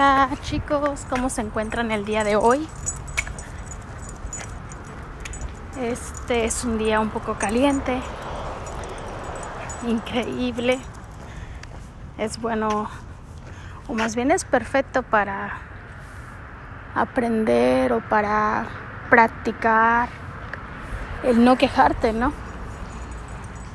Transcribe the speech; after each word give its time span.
Hola 0.00 0.30
chicos, 0.40 1.06
¿cómo 1.10 1.28
se 1.28 1.42
encuentran 1.42 1.90
el 1.90 2.06
día 2.06 2.24
de 2.24 2.34
hoy? 2.34 2.66
Este 5.78 6.46
es 6.46 6.64
un 6.64 6.78
día 6.78 7.00
un 7.00 7.10
poco 7.10 7.34
caliente, 7.34 8.00
increíble. 9.86 10.80
Es 12.16 12.40
bueno, 12.40 12.88
o 13.88 13.92
más 13.92 14.16
bien 14.16 14.30
es 14.30 14.46
perfecto 14.46 15.02
para 15.02 15.58
aprender 16.94 17.92
o 17.92 18.00
para 18.00 18.68
practicar 19.10 20.08
el 21.24 21.44
no 21.44 21.58
quejarte, 21.58 22.14
¿no? 22.14 22.32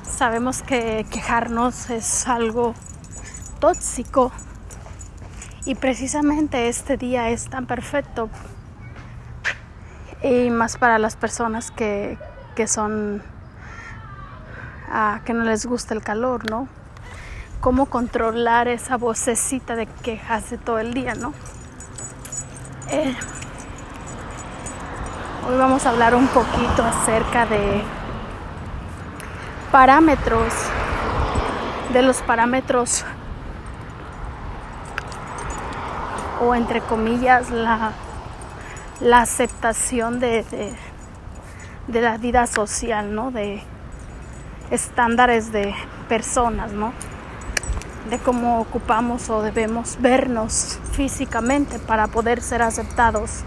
Sabemos 0.01 0.63
que 0.63 1.05
quejarnos 1.11 1.91
es 1.91 2.27
algo 2.27 2.73
tóxico 3.59 4.31
y 5.65 5.73
precisamente 5.73 6.69
este 6.69 6.95
día 6.95 7.29
es 7.29 7.49
tan 7.49 7.65
perfecto 7.65 8.29
y 10.21 10.49
más 10.51 10.77
para 10.77 10.99
las 10.99 11.15
personas 11.15 11.71
que, 11.71 12.17
que 12.55 12.67
son 12.67 13.23
ah, 14.91 15.21
que 15.25 15.33
no 15.33 15.43
les 15.43 15.65
gusta 15.65 15.93
el 15.93 16.01
calor, 16.01 16.49
¿no? 16.49 16.67
Cómo 17.61 17.87
controlar 17.87 18.67
esa 18.67 18.97
vocecita 18.97 19.75
de 19.75 19.87
quejas 19.87 20.51
de 20.51 20.57
todo 20.59 20.77
el 20.77 20.93
día, 20.93 21.15
¿no? 21.15 21.33
Eh, 22.91 23.15
hoy 25.47 25.57
vamos 25.57 25.85
a 25.87 25.89
hablar 25.89 26.13
un 26.13 26.27
poquito 26.27 26.83
acerca 26.83 27.47
de 27.47 27.81
parámetros, 29.71 30.53
de 31.91 32.03
los 32.03 32.21
parámetros 32.21 33.03
o 36.45 36.53
entre 36.53 36.81
comillas 36.81 37.49
la, 37.49 37.91
la 38.99 39.21
aceptación 39.21 40.19
de, 40.19 40.45
de, 41.87 42.01
la 42.01 42.17
vida 42.17 42.45
social, 42.45 43.15
¿no? 43.15 43.31
De 43.31 43.63
estándares 44.69 45.51
de 45.51 45.73
personas, 46.07 46.71
¿no? 46.71 46.93
De 48.09 48.19
cómo 48.19 48.59
ocupamos 48.59 49.29
o 49.29 49.41
debemos 49.41 49.97
vernos 49.99 50.79
físicamente 50.91 51.79
para 51.79 52.07
poder 52.07 52.41
ser 52.41 52.61
aceptados. 52.61 53.43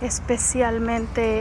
Especialmente 0.00 1.40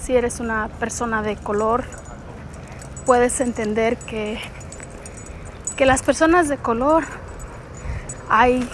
si 0.00 0.16
eres 0.16 0.40
una 0.40 0.68
persona 0.80 1.22
de 1.22 1.36
color 1.36 1.84
puedes 3.04 3.40
entender 3.40 3.96
que, 3.96 4.38
que 5.76 5.86
las 5.86 6.02
personas 6.02 6.48
de 6.48 6.58
color 6.58 7.04
hay 8.28 8.68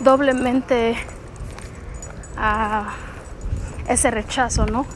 doblemente 0.00 0.96
uh, 2.36 3.90
ese 3.90 4.10
rechazo, 4.10 4.66
¿no? 4.66 4.86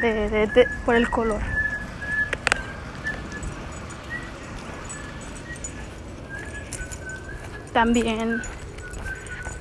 De, 0.00 0.66
por 0.84 0.94
el 0.94 1.10
color. 1.10 1.40
También 7.72 8.42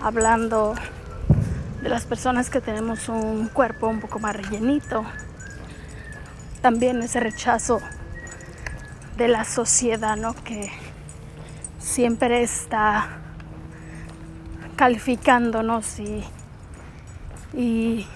hablando 0.01 0.75
de 1.81 1.89
las 1.89 2.05
personas 2.05 2.49
que 2.49 2.61
tenemos 2.61 3.09
un 3.09 3.47
cuerpo 3.47 3.87
un 3.87 3.99
poco 3.99 4.19
más 4.19 4.35
rellenito, 4.35 5.05
también 6.61 7.01
ese 7.01 7.19
rechazo 7.19 7.79
de 9.17 9.27
la 9.27 9.45
sociedad, 9.45 10.15
¿no? 10.15 10.33
Que 10.43 10.71
siempre 11.79 12.43
está 12.43 13.07
calificándonos 14.75 15.99
y, 15.99 16.23
y 17.53 18.07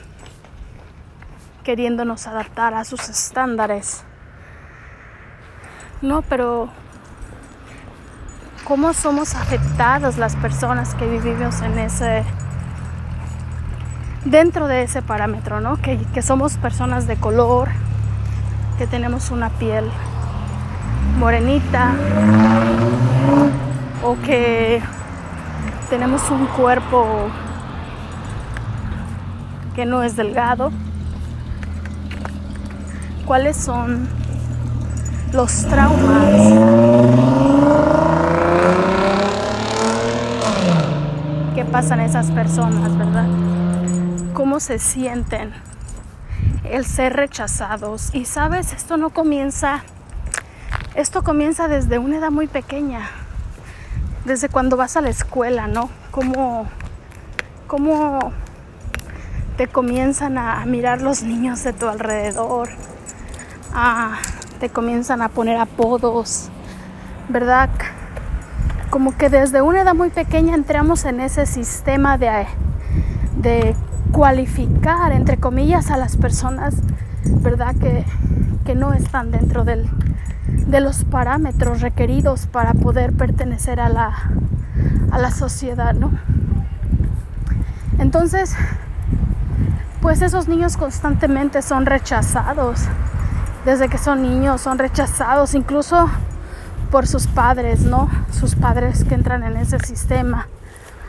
queriéndonos 1.63 2.27
adaptar 2.27 2.73
a 2.73 2.83
sus 2.83 3.09
estándares. 3.09 4.03
No, 6.01 6.21
pero 6.21 6.69
¿cómo 8.65 8.93
somos 8.93 9.35
afectadas 9.35 10.17
las 10.17 10.35
personas 10.35 10.93
que 10.95 11.07
vivimos 11.07 11.61
en 11.61 11.79
ese 11.79 12.23
dentro 14.25 14.67
de 14.67 14.83
ese 14.83 15.01
parámetro, 15.01 15.61
¿no? 15.61 15.77
Que, 15.77 15.97
que 16.13 16.21
somos 16.21 16.57
personas 16.57 17.07
de 17.07 17.17
color, 17.17 17.69
que 18.81 18.87
tenemos 18.87 19.29
una 19.29 19.51
piel 19.51 19.85
morenita 21.19 21.93
o 24.03 24.15
que 24.25 24.81
tenemos 25.87 26.31
un 26.31 26.47
cuerpo 26.47 27.05
que 29.75 29.85
no 29.85 30.01
es 30.01 30.15
delgado. 30.15 30.71
¿Cuáles 33.27 33.55
son 33.55 34.09
los 35.31 35.63
traumas 35.67 36.25
que 41.53 41.65
pasan 41.65 41.99
esas 41.99 42.31
personas, 42.31 42.97
verdad? 42.97 43.27
¿Cómo 44.33 44.59
se 44.59 44.79
sienten? 44.79 45.70
El 46.63 46.85
ser 46.85 47.13
rechazados. 47.13 48.13
Y 48.13 48.25
sabes, 48.25 48.73
esto 48.73 48.97
no 48.97 49.09
comienza, 49.09 49.83
esto 50.95 51.23
comienza 51.23 51.67
desde 51.67 51.99
una 51.99 52.17
edad 52.17 52.31
muy 52.31 52.47
pequeña, 52.47 53.09
desde 54.25 54.49
cuando 54.49 54.77
vas 54.77 54.97
a 54.97 55.01
la 55.01 55.09
escuela, 55.09 55.67
¿no? 55.67 55.89
Cómo, 56.11 56.67
cómo 57.67 58.33
te 59.57 59.67
comienzan 59.67 60.37
a 60.37 60.65
mirar 60.65 61.01
los 61.01 61.23
niños 61.23 61.63
de 61.63 61.73
tu 61.73 61.87
alrededor, 61.87 62.69
te 64.59 64.69
comienzan 64.69 65.21
a 65.21 65.29
poner 65.29 65.57
apodos, 65.57 66.49
¿verdad? 67.29 67.69
Como 68.89 69.17
que 69.17 69.29
desde 69.29 69.61
una 69.61 69.81
edad 69.81 69.95
muy 69.95 70.09
pequeña 70.09 70.55
entramos 70.55 71.05
en 71.05 71.19
ese 71.19 71.45
sistema 71.45 72.17
de, 72.17 72.45
de 73.37 73.75
cualificar, 74.11 75.11
entre 75.11 75.37
comillas, 75.37 75.91
a 75.91 75.97
las 75.97 76.17
personas, 76.17 76.75
¿verdad? 77.23 77.75
Que, 77.75 78.05
que 78.65 78.75
no 78.75 78.93
están 78.93 79.31
dentro 79.31 79.63
del, 79.63 79.89
de 80.47 80.81
los 80.81 81.03
parámetros 81.03 81.81
requeridos 81.81 82.47
para 82.47 82.73
poder 82.73 83.13
pertenecer 83.13 83.79
a 83.79 83.89
la, 83.89 84.31
a 85.11 85.17
la 85.17 85.31
sociedad, 85.31 85.93
¿no? 85.93 86.11
Entonces, 87.99 88.55
pues 90.01 90.21
esos 90.21 90.47
niños 90.47 90.77
constantemente 90.77 91.61
son 91.61 91.85
rechazados. 91.85 92.81
Desde 93.65 93.89
que 93.89 93.99
son 93.99 94.23
niños 94.23 94.61
son 94.61 94.79
rechazados, 94.79 95.53
incluso 95.53 96.09
por 96.89 97.07
sus 97.07 97.27
padres, 97.27 97.81
¿no? 97.81 98.09
Sus 98.31 98.55
padres 98.55 99.03
que 99.03 99.13
entran 99.13 99.43
en 99.43 99.55
ese 99.55 99.77
sistema 99.79 100.47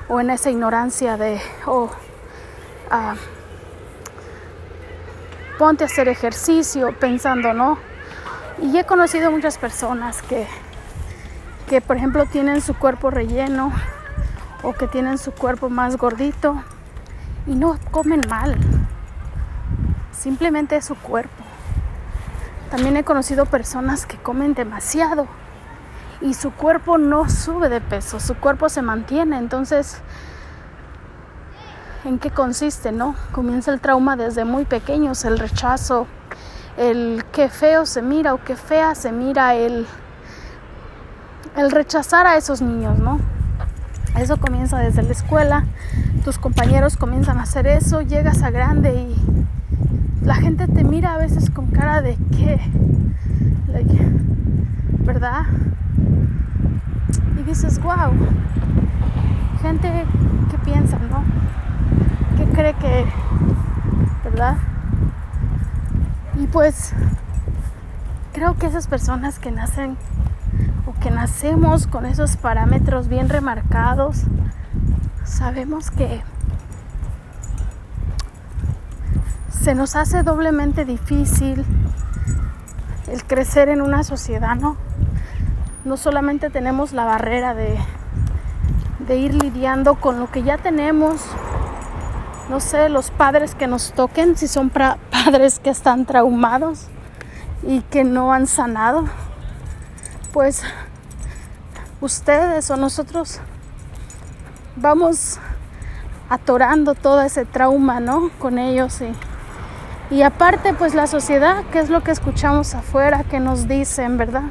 o 0.09 0.21
en 0.21 0.31
esa 0.31 0.51
ignorancia 0.51 1.17
de, 1.17 1.41
oh, 1.67 1.91
ponte 5.59 5.85
a 5.85 5.87
hacer 5.87 6.09
ejercicio 6.09 6.93
pensando, 6.99 7.53
¿no? 7.53 7.79
Y 8.61 8.77
he 8.77 8.85
conocido 8.85 9.31
muchas 9.31 9.59
personas 9.59 10.23
que, 10.23 10.47
que, 11.69 11.81
por 11.81 11.97
ejemplo, 11.97 12.27
tienen 12.27 12.61
su 12.61 12.75
cuerpo 12.75 13.11
relleno 13.11 13.73
o 14.63 14.73
que 14.73 14.87
tienen 14.87 15.19
su 15.19 15.33
cuerpo 15.33 15.71
más 15.71 15.97
gordito 15.97 16.63
y 17.47 17.55
no 17.55 17.79
comen 17.91 18.23
mal. 18.29 18.57
Simplemente 20.13 20.77
es 20.77 20.85
su 20.85 20.95
cuerpo. 20.95 21.43
También 22.71 22.97
he 22.97 23.05
conocido 23.05 23.47
personas 23.47 24.07
que 24.07 24.17
comen 24.17 24.55
demasiado 24.55 25.27
y 26.21 26.35
su 26.35 26.53
cuerpo 26.53 26.99
no 26.99 27.29
sube 27.29 27.69
de 27.69 27.81
peso, 27.81 28.21
su 28.21 28.35
cuerpo 28.37 28.69
se 28.69 28.83
mantiene. 28.83 29.39
Entonces, 29.39 30.01
en 32.05 32.19
qué 32.19 32.31
consiste, 32.31 32.93
¿no? 32.93 33.15
Comienza 33.33 33.73
el 33.73 33.81
trauma 33.81 34.17
desde 34.17 34.45
muy 34.45 34.65
pequeños, 34.65 35.25
el 35.25 35.39
rechazo, 35.39 36.07
el 36.77 37.25
qué 37.33 37.49
feo 37.49 37.87
se 37.87 38.03
mira 38.03 38.35
o 38.35 38.43
qué 38.43 38.57
fea 38.57 38.95
se 38.95 39.13
mira, 39.13 39.55
el, 39.55 39.87
el 41.57 41.71
rechazar 41.71 42.27
a 42.27 42.37
esos 42.37 42.61
niños, 42.61 42.99
¿no? 42.99 43.21
Eso 44.19 44.37
comienza 44.39 44.79
desde 44.79 45.03
la 45.03 45.13
escuela, 45.13 45.65
tus 46.25 46.39
compañeros 46.39 46.97
comienzan 46.97 47.39
a 47.39 47.43
hacer 47.43 47.67
eso, 47.67 48.03
llegas 48.03 48.43
a 48.43 48.51
grande 48.51 48.95
y 48.95 50.25
la 50.25 50.35
gente 50.35 50.67
te 50.67 50.85
mira 50.85 51.15
a 51.15 51.19
veces 51.19 51.51
con 51.51 51.67
cara 51.69 52.03
de 52.03 52.17
qué, 52.37 52.61
¿verdad? 54.99 55.43
Y 57.39 57.43
dices, 57.45 57.81
wow, 57.83 58.13
gente 59.63 60.05
que 60.51 60.59
piensa, 60.59 60.99
¿no? 60.99 61.62
¿Verdad? 64.25 64.57
Y 66.35 66.47
pues 66.47 66.95
creo 68.33 68.55
que 68.57 68.67
esas 68.67 68.87
personas 68.87 69.39
que 69.39 69.51
nacen 69.51 69.97
o 70.87 70.99
que 71.01 71.11
nacemos 71.11 71.87
con 71.87 72.07
esos 72.07 72.37
parámetros 72.37 73.09
bien 73.09 73.29
remarcados, 73.29 74.23
sabemos 75.25 75.91
que 75.91 76.23
se 79.51 79.75
nos 79.75 79.95
hace 79.95 80.23
doblemente 80.23 80.85
difícil 80.85 81.65
el 83.07 83.25
crecer 83.25 83.69
en 83.69 83.81
una 83.81 84.03
sociedad, 84.03 84.57
¿no? 84.57 84.77
No 85.85 85.97
solamente 85.97 86.51
tenemos 86.51 86.93
la 86.93 87.05
barrera 87.05 87.55
de, 87.55 87.79
de 89.07 89.17
ir 89.17 89.35
lidiando 89.35 89.97
con 89.97 90.19
lo 90.19 90.31
que 90.31 90.43
ya 90.43 90.59
tenemos, 90.59 91.25
no 92.53 92.61
sé, 92.61 92.91
los 92.91 93.11
padres 93.11 93.55
que 93.55 93.67
nos 93.67 93.95
toquen, 93.95 94.37
si 94.37 94.47
son 94.47 94.71
padres 95.11 95.59
que 95.59 95.71
están 95.71 96.05
traumados 96.05 96.89
y 97.67 97.81
que 97.81 98.05
no 98.05 98.31
han 98.31 98.47
sanado, 98.47 99.07
pues 100.35 100.63
ustedes 102.03 102.71
o 102.71 102.77
nosotros 102.77 103.41
vamos 104.77 105.39
atorando 106.29 106.95
todo 106.95 107.23
ese 107.23 107.47
trauma, 107.47 108.01
¿no? 108.01 108.29
Con 108.39 108.59
ellos 108.59 109.01
y 109.01 109.15
y 110.11 110.21
aparte, 110.21 110.75
pues 110.75 110.95
la 110.95 111.07
sociedad, 111.07 111.65
¿qué 111.73 111.79
es 111.79 111.89
lo 111.89 112.03
que 112.03 112.11
escuchamos 112.11 112.75
afuera? 112.75 113.25
que 113.25 113.41
nos 113.41 113.67
dicen, 113.67 114.19
verdad? 114.19 114.43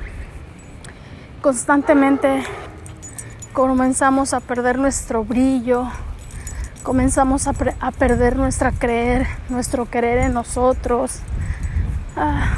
Constantemente 1.43 2.43
comenzamos 3.53 4.33
a 4.33 4.39
perder 4.39 4.79
nuestro 4.79 5.23
brillo, 5.23 5.87
comenzamos 6.83 7.47
a, 7.47 7.53
perder 7.91 8.35
nuestra 8.35 8.71
creer, 8.71 9.27
nuestro 9.49 9.85
querer 9.85 10.19
en 10.19 10.33
nosotros. 10.33 11.19
Ah, 12.15 12.57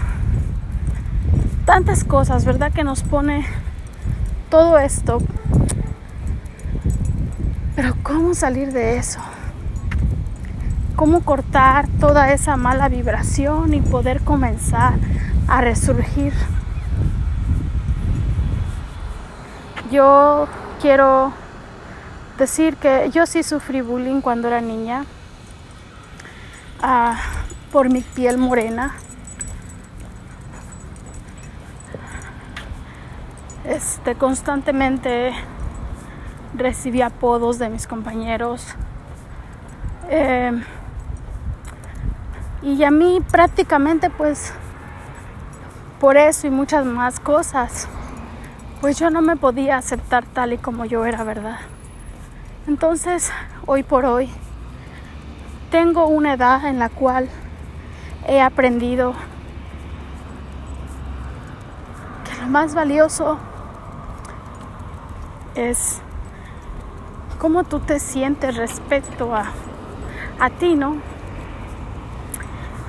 tantas 1.65 2.03
cosas, 2.03 2.45
¿verdad? 2.45 2.71
Que 2.71 2.83
nos 2.83 3.03
pone 3.03 3.45
todo 4.49 4.77
esto. 4.79 5.19
Pero 7.75 7.95
¿cómo 8.03 8.33
salir 8.33 8.71
de 8.71 8.97
eso? 8.97 9.19
cómo 10.95 11.21
cortar 11.21 11.87
toda 11.99 12.31
esa 12.31 12.55
mala 12.55 12.87
vibración 12.87 13.73
y 13.73 13.81
poder 13.81 14.21
comenzar 14.21 14.93
a 15.47 15.61
resurgir. 15.61 16.33
Yo 19.91 20.47
quiero 20.81 21.33
decir 22.37 22.77
que 22.77 23.09
yo 23.11 23.25
sí 23.25 23.43
sufrí 23.43 23.81
bullying 23.81 24.21
cuando 24.21 24.47
era 24.47 24.61
niña 24.61 25.05
ah, 26.81 27.19
por 27.71 27.89
mi 27.89 28.01
piel 28.01 28.37
morena. 28.37 28.95
Este, 33.65 34.15
constantemente 34.15 35.33
recibí 36.55 37.01
apodos 37.01 37.59
de 37.59 37.69
mis 37.69 37.87
compañeros. 37.87 38.75
Eh, 40.09 40.51
y 42.61 42.83
a 42.83 42.91
mí 42.91 43.19
prácticamente 43.31 44.09
pues 44.09 44.53
por 45.99 46.17
eso 46.17 46.47
y 46.47 46.49
muchas 46.49 46.85
más 46.85 47.19
cosas, 47.19 47.87
pues 48.81 48.99
yo 48.99 49.09
no 49.09 49.21
me 49.21 49.37
podía 49.37 49.77
aceptar 49.77 50.25
tal 50.25 50.51
y 50.53 50.57
como 50.57 50.83
yo 50.83 51.05
era, 51.05 51.23
¿verdad? 51.23 51.59
Entonces, 52.65 53.29
hoy 53.65 53.83
por 53.83 54.05
hoy, 54.05 54.29
tengo 55.69 56.07
una 56.07 56.35
edad 56.35 56.65
en 56.65 56.79
la 56.79 56.87
cual 56.87 57.27
he 58.25 58.39
aprendido 58.39 59.13
que 62.23 62.41
lo 62.41 62.47
más 62.47 62.73
valioso 62.73 63.37
es 65.55 65.99
cómo 67.37 67.65
tú 67.65 67.79
te 67.79 67.99
sientes 67.99 68.55
respecto 68.55 69.35
a, 69.35 69.47
a 70.39 70.49
ti, 70.49 70.75
¿no? 70.75 70.95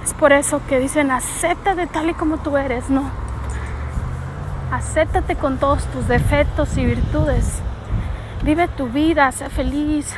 Es 0.05 0.15
por 0.15 0.33
eso 0.33 0.61
que 0.69 0.79
dicen, 0.79 1.11
acéptate 1.11 1.89
tal 1.89 2.11
y 2.11 2.15
como 2.15 2.39
tú 2.39 2.57
eres, 2.57 2.91
no. 2.91 3.11
Acéptate 4.71 5.35
con 5.35 5.59
todos 5.59 5.85
tus 5.87 6.07
defectos 6.07 6.77
y 6.79 6.85
virtudes. 6.85 7.61
Vive 8.45 8.69
tu 8.69 8.89
vida, 8.89 9.33
sé 9.33 9.49
feliz. 9.49 10.13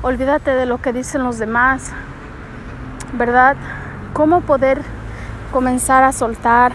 Olvídate 0.00 0.52
de 0.52 0.64
lo 0.64 0.80
que 0.80 0.94
dicen 0.94 1.22
los 1.22 1.38
demás. 1.38 1.92
¿Verdad? 3.12 3.56
¿Cómo 4.14 4.40
poder 4.40 4.80
comenzar 5.52 6.02
a 6.02 6.12
soltar 6.12 6.72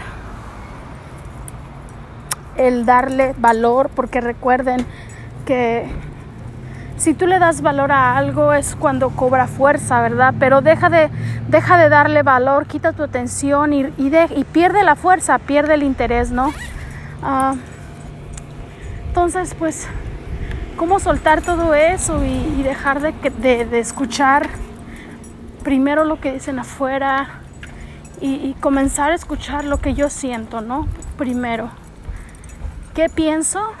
el 2.56 2.86
darle 2.86 3.34
valor? 3.38 3.90
Porque 3.92 4.20
recuerden 4.20 4.86
que 5.46 5.90
si 6.96 7.12
tú 7.12 7.26
le 7.26 7.40
das 7.40 7.60
valor 7.60 7.90
a 7.90 8.16
algo 8.16 8.52
es 8.52 8.76
cuando 8.76 9.10
cobra 9.10 9.48
fuerza, 9.48 10.00
¿verdad? 10.00 10.32
Pero 10.38 10.60
deja 10.60 10.88
de, 10.88 11.10
deja 11.48 11.76
de 11.76 11.88
darle 11.88 12.22
valor, 12.22 12.66
quita 12.66 12.92
tu 12.92 13.02
atención 13.02 13.72
y, 13.72 13.90
pierde 14.52 14.84
la 14.84 14.94
fuerza, 14.94 15.40
pierde 15.40 15.74
el 15.74 15.82
interés, 15.82 16.30
¿no? 16.30 16.52
Ah, 17.20 17.56
entonces, 19.08 19.56
pues, 19.58 19.88
¿cómo 20.76 20.98
soltar 20.98 21.42
todo 21.42 21.74
eso 21.74 22.24
y, 22.24 22.62
dejar 22.62 23.00
de, 23.00 23.78
escuchar 23.78 24.48
primero 25.62 26.04
lo 26.04 26.20
que 26.20 26.32
dicen 26.32 26.58
afuera 26.58 27.40
y 28.20 28.54
comenzar 28.60 29.10
a 29.10 29.14
escuchar 29.16 29.64
lo 29.64 29.78
que 29.78 29.94
yo 29.94 30.08
siento, 30.08 30.60
¿no? 30.60 30.86
Primero. 31.16 31.70
¿Qué 32.94 33.08
pienso? 33.08 33.72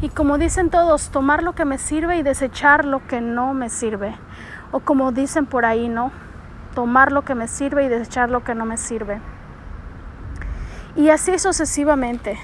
Y 0.00 0.08
como 0.08 0.38
dicen 0.38 0.70
todos, 0.70 1.10
tomar 1.10 1.42
lo 1.42 1.54
que 1.54 1.64
me 1.64 1.78
sirve 1.78 2.16
y 2.16 2.22
desechar 2.22 2.84
lo 2.84 3.04
que 3.06 3.20
no 3.20 3.54
me 3.54 3.68
sirve. 3.70 4.14
O 4.70 4.80
como 4.80 5.10
dicen 5.10 5.46
por 5.46 5.64
ahí, 5.64 5.88
¿no? 5.88 6.12
Tomar 6.76 7.10
lo 7.10 7.22
que 7.22 7.34
me 7.34 7.48
sirve 7.48 7.84
y 7.84 7.88
desechar 7.88 8.30
lo 8.30 8.44
que 8.44 8.54
no 8.54 8.66
me 8.66 8.76
sirve. 8.76 9.20
Y 10.94 11.08
así 11.08 11.38
sucesivamente. 11.40 12.38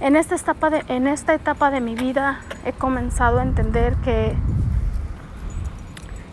En 0.00 0.16
esta 0.16 0.34
etapa 1.34 1.70
de, 1.70 1.80
mi 1.82 1.94
vida 1.94 2.40
he 2.64 2.72
comenzado 2.72 3.38
a 3.38 3.42
entender 3.42 3.96
que, 3.96 4.34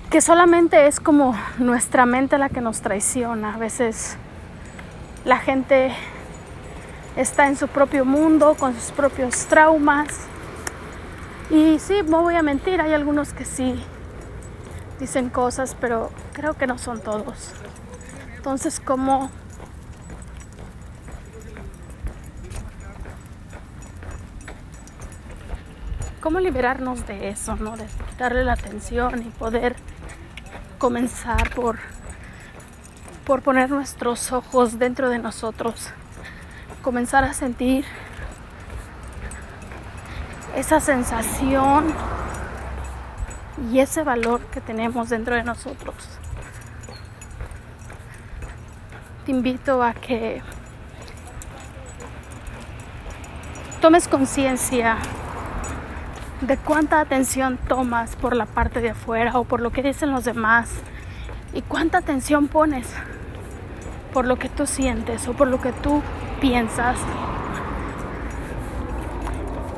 que 0.09 0.21
solamente 0.21 0.87
es 0.87 1.01
como 1.01 1.35
nuestra 1.57 2.05
mente 2.05 2.37
la 2.37 2.47
que 2.47 2.61
nos 2.61 2.79
traiciona. 2.79 3.55
A 3.55 3.57
veces 3.57 4.15
la 5.25 5.37
gente 5.39 5.91
está 7.17 7.47
en 7.47 7.57
su 7.57 7.67
propio 7.67 8.05
mundo, 8.05 8.55
con 8.57 8.73
sus 8.73 8.91
propios 8.91 9.47
traumas. 9.47 10.07
Y 11.49 11.77
sí, 11.79 11.95
no 12.07 12.21
voy 12.21 12.35
a 12.35 12.43
mentir, 12.43 12.79
hay 12.79 12.93
algunos 12.93 13.33
que 13.33 13.43
sí 13.43 13.83
dicen 14.97 15.29
cosas, 15.29 15.75
pero 15.79 16.09
creo 16.31 16.53
que 16.53 16.67
no 16.67 16.77
son 16.77 17.01
todos. 17.01 17.51
Entonces, 18.37 18.79
¿cómo 18.79 19.29
cómo 26.27 26.41
liberarnos 26.41 27.07
de 27.07 27.29
eso, 27.29 27.55
¿no? 27.55 27.77
De 27.77 27.85
darle 28.17 28.43
la 28.43 28.51
atención 28.51 29.21
y 29.21 29.29
poder 29.29 29.77
comenzar 30.77 31.51
por 31.51 31.79
por 33.25 33.41
poner 33.41 33.69
nuestros 33.69 34.33
ojos 34.33 34.77
dentro 34.77 35.09
de 35.09 35.19
nosotros 35.19 35.89
comenzar 36.81 37.23
a 37.23 37.31
sentir 37.31 37.85
esa 40.53 40.81
sensación 40.81 41.93
y 43.71 43.79
ese 43.79 44.03
valor 44.03 44.41
que 44.47 44.59
tenemos 44.59 45.07
dentro 45.07 45.33
de 45.33 45.43
nosotros. 45.43 45.95
Te 49.25 49.31
invito 49.31 49.81
a 49.81 49.93
que 49.93 50.41
tomes 53.79 54.09
conciencia 54.09 54.97
de 56.41 56.55
cuánta 56.57 56.99
atención 56.99 57.57
tomas 57.67 58.15
por 58.15 58.35
la 58.35 58.45
parte 58.45 58.79
de 58.79 58.91
afuera 58.91 59.39
o 59.39 59.43
por 59.43 59.59
lo 59.59 59.71
que 59.71 59.81
dicen 59.81 60.11
los 60.11 60.23
demás 60.23 60.69
y 61.53 61.63
cuánta 61.63 61.97
atención 61.97 62.47
pones 62.47 62.87
por 64.13 64.25
lo 64.25 64.37
que 64.37 64.49
tú 64.49 64.67
sientes 64.67 65.27
o 65.27 65.33
por 65.33 65.47
lo 65.47 65.59
que 65.59 65.71
tú 65.71 66.01
piensas. 66.39 66.97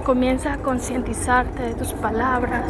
Comienza 0.04 0.54
a 0.54 0.58
concientizarte 0.58 1.64
de 1.64 1.74
tus 1.76 1.94
palabras. 1.94 2.66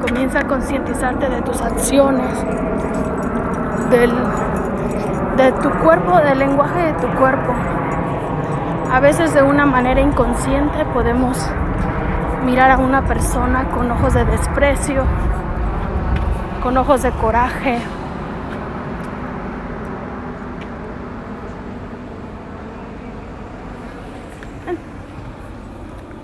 Comienza 0.00 0.40
a 0.40 0.46
concientizarte 0.46 1.28
de 1.28 1.42
tus 1.42 1.60
acciones, 1.60 2.32
del, 3.90 4.12
de 5.36 5.52
tu 5.62 5.70
cuerpo, 5.84 6.16
del 6.18 6.38
lenguaje 6.38 6.80
de 6.80 6.92
tu 6.94 7.08
cuerpo. 7.18 7.54
A 8.90 9.00
veces 9.00 9.34
de 9.34 9.42
una 9.42 9.66
manera 9.66 10.00
inconsciente 10.00 10.84
podemos 10.86 11.38
mirar 12.44 12.70
a 12.70 12.78
una 12.78 13.06
persona 13.06 13.68
con 13.68 13.90
ojos 13.90 14.14
de 14.14 14.24
desprecio, 14.24 15.04
con 16.62 16.76
ojos 16.78 17.02
de 17.02 17.10
coraje. 17.12 17.80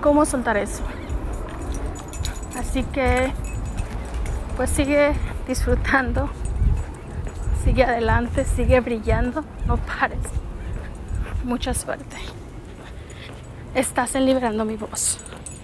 ¿Cómo 0.01 0.25
soltar 0.25 0.57
eso? 0.57 0.83
Así 2.59 2.83
que, 2.83 3.31
pues 4.57 4.71
sigue 4.71 5.13
disfrutando, 5.47 6.29
sigue 7.63 7.83
adelante, 7.83 8.43
sigue 8.43 8.79
brillando, 8.81 9.43
no 9.67 9.77
pares. 9.77 10.19
Mucha 11.43 11.73
suerte. 11.73 12.17
Estás 13.75 14.15
en 14.15 14.25
liberando 14.25 14.63
mi 14.63 14.77
voz. 14.77 15.17